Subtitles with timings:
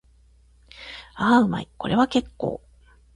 [1.13, 1.69] ああ、うまい。
[1.77, 2.59] これは結構。